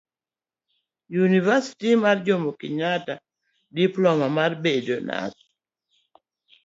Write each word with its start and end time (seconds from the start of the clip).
univasiti 1.23 1.89
mar 2.03 2.17
jomo 2.25 2.51
kenyatta 2.59 3.15
,diploma 3.75 4.27
mar 4.37 4.51
bedo 4.63 4.95
nas 5.07 5.33